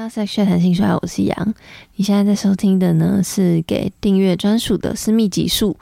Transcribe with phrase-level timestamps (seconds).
[0.00, 1.54] 来到 Sex Chat 谈性说，我是杨。
[1.96, 5.76] 你现在在收听的呢是给订阅专属的私密集数。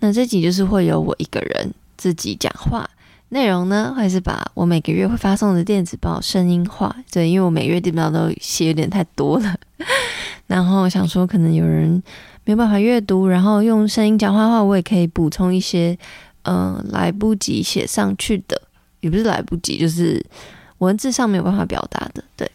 [0.00, 2.86] 那这集就是会有我一个人自己讲话，
[3.30, 6.94] 内容呢会是把我每个月会发送的电子报声音化。
[7.10, 9.56] 对，因为我每月电子报都写有点太多了，
[10.46, 12.02] 然后想说可能有人
[12.44, 15.96] 没有办法阅读，然后用声音讲话的话，我也可以补充一些，
[16.42, 18.60] 嗯、呃，来不及写上去的，
[19.00, 20.22] 也不是来不及，就是
[20.78, 22.50] 文字上没有办法表达的，对。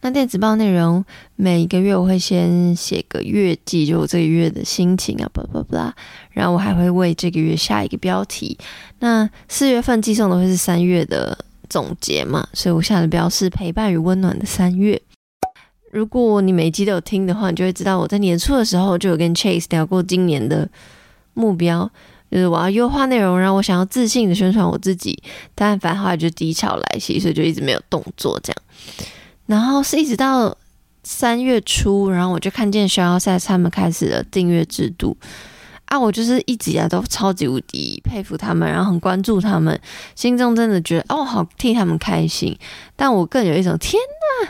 [0.00, 1.02] 那电子报内容，
[1.34, 5.94] 每一个月我会先写个月记，就我这个月的心情啊，巴拉巴拉，
[6.30, 8.58] 然后我还会为这个月下一个标题。
[8.98, 11.38] 那四月份寄送的会是三月的
[11.70, 15.00] 总结嘛，所以我下的标是陪伴与温暖的三月。
[15.90, 20.68] 如果你每一集都有听的话，你就会知道我在年初的时候就有跟 Chase 聊过今年的
[21.34, 21.90] 目标，
[22.30, 25.22] 就是我要优化内容，然后我想要自信的宣传我自己。
[25.54, 28.62] 但反正后来就低潮来袭，所以就一直没有动作这样。
[29.46, 30.56] 然后是一直到
[31.02, 35.16] 三月初，然后我就看见 ShellSex 他们开始了订阅制度
[35.84, 39.78] 啊，我就是一直以来都超级无敌佩服他们，然后很关注他们，
[40.14, 42.56] 心中真的觉得哦，好替他们开心。
[42.96, 44.00] 但我更有一种天
[44.42, 44.46] 哪，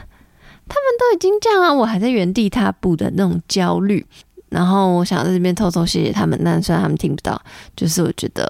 [0.68, 4.06] 他们都已经这样了，我还在原地踏步的那种焦虑。
[4.54, 7.42] 然后我想在这边偷偷谢谢他们，但虽然他们听不到，
[7.74, 8.48] 就是我觉得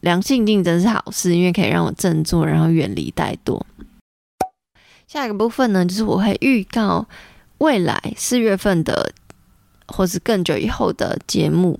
[0.00, 3.60] 良性竞争是好事，因为可以让我振作，然后远离怠惰。
[5.06, 7.06] 下一个部分呢，就是我会预告
[7.58, 9.12] 未来四月份的，
[9.86, 11.78] 或是更久以后的节目。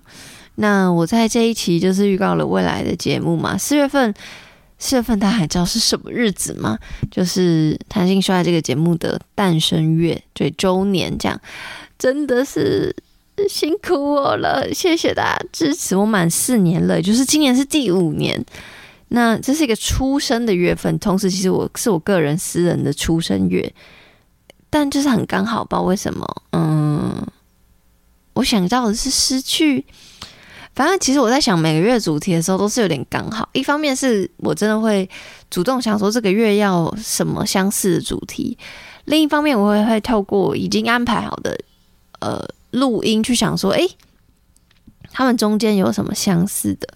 [0.56, 3.58] 那我在这一期就是预告了未来的节目嘛。
[3.58, 4.14] 四月份，
[4.78, 6.78] 四月份大家还知道是什么日子吗？
[7.10, 11.40] 就是弹性说爱这个节目的诞生月，对，周年这样，
[11.98, 12.94] 真的是
[13.48, 15.94] 辛苦我了，谢谢大家支持。
[15.94, 18.44] 我满四年了，就是今年是第五年。
[19.08, 23.72] 那这是一个出生的月份，同时其实我是我个人私人的出生月，
[24.68, 27.24] 但就是很刚好，不知道为什么，嗯，
[28.32, 29.84] 我想到的是失去，
[30.74, 35.08] 反正其实我在想每个月主题的时候都是有点刚好，一方面是我真的会
[35.50, 38.58] 主动想说这个月要什么相似的主题，
[39.04, 41.56] 另一方面我会会透过已经安排好的
[42.18, 43.88] 呃录音去想说，诶，
[45.10, 46.88] 他们中间有什么相似的。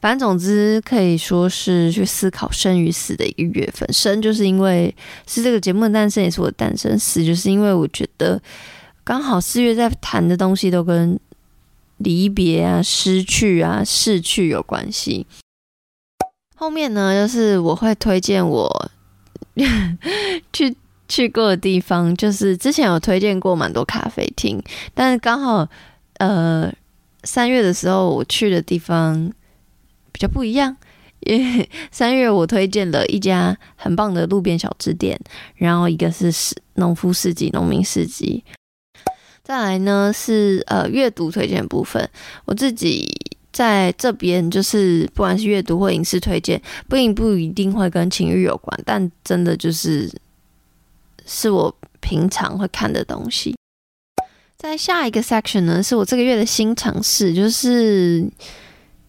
[0.00, 3.90] 反正总之可以说是去思考生与死的一个月份。
[3.90, 4.94] 生就是因为
[5.26, 8.38] 是这个节目的诞生，也是我的诞生；死就是因为我觉得
[9.02, 11.18] 刚好四月在谈的东西都跟
[11.96, 15.26] 离别啊、失去啊、逝去有关系。
[16.54, 18.90] 后面呢，就是我会推荐我
[20.52, 20.76] 去
[21.08, 24.62] 去过的地方，就是之前有推荐过蛮多咖啡厅，
[24.94, 25.68] 但是刚好
[26.18, 26.72] 呃
[27.22, 29.32] 三月的时候我去的地方。
[30.16, 30.76] 比较不一样，
[31.18, 35.18] 因为三月我推荐了一家很棒的路边小吃店，
[35.56, 38.44] 然后一个是市农夫市集、农民市集。
[39.42, 42.08] 再来呢是呃阅读推荐部分，
[42.44, 43.10] 我自己
[43.52, 50.08] 在这边就是不管是阅读或影视推荐，不一不一定会跟情欲有关，但真的就是
[51.34, 53.54] 是我平常会看的东西。
[54.56, 58.26] 在下一个 section 呢，是我这个月的新尝试，就是。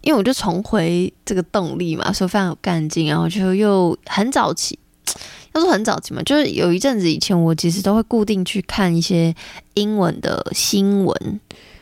[0.02, 4.78] 因为我就重回这个动力嘛，所以非常有干劲，然后就又很早期，
[5.54, 9.34] 要说很早期嘛，就是有一阵子以前，我其实都会固定去看一些
[9.74, 11.40] 英文的新闻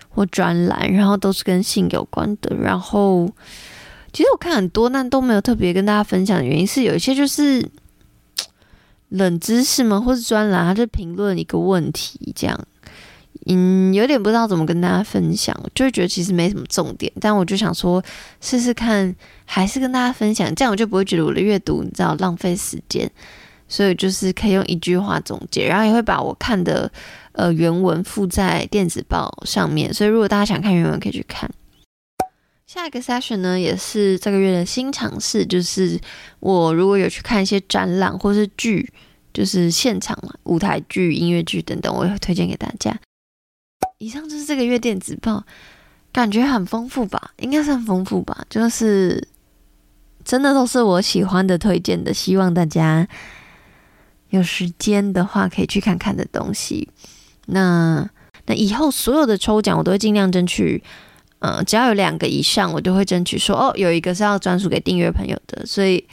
[0.08, 2.56] 或专栏，然后都是跟性有关的。
[2.56, 3.30] 然后
[4.14, 7.70] 其实我看很多，但都没有特别跟大家分享的原因是，有一些就是
[9.14, 12.60] 冷知识吗，或是专栏，他就评论一个问题这样。
[13.46, 18.02] 嗯，有点不知道怎么跟大家分享，就会觉得其实没什么重点，但我就想说
[18.40, 19.14] 试试看，
[19.46, 23.10] 还是跟大家分享，这样我就不会觉得我的阅读你知道浪费时间，
[23.68, 26.90] 所以就是可以用一句话总结，然后也会把我看的
[27.34, 31.50] 呃原文附在电子报上面，所以如果大家想看原文可以去看。
[32.66, 36.00] 下一个 session 呢，也是这个月的新尝试，就是
[36.40, 38.92] 我如果有去看一些展览或是剧，
[39.34, 42.98] 就是现场嘛舞台剧、音乐剧等等，我也会推荐给大家。
[43.98, 45.44] 以上就是这个月电子报，
[46.12, 47.32] 感觉很丰富吧？
[47.40, 48.46] 应该算丰富吧？
[48.50, 49.28] 就是
[50.24, 53.08] 真的都是我喜欢的推荐的，希望大家
[54.30, 56.90] 有时间的话可以去看看的东西。
[57.48, 58.10] 那
[58.46, 60.84] 那以后所有的抽奖我都会尽量争取，
[61.40, 65.66] 嗯、只要有两个以上，我就会争取说哦，有一个是要专属给订阅朋友的。
[65.66, 66.06] 所以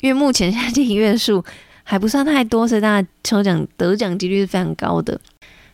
[0.00, 1.44] 因为目前现在订阅数
[1.84, 5.20] 还不算太多，所以大家抽奖得奖几率是非常高的。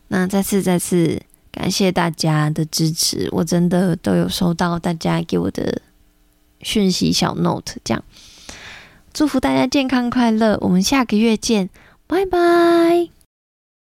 [0.09, 1.23] 那再次再次。
[1.53, 5.83] 感谢大家的支持，我真的都有收到大家给我的
[6.61, 8.05] 讯息小 note，这样
[9.13, 11.69] 祝福大家健康快乐，我们下个月见，
[12.07, 13.20] 拜拜。